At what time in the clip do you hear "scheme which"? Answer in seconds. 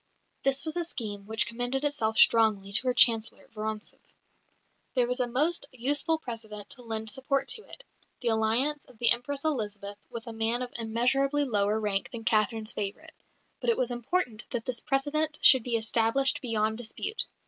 0.83-1.45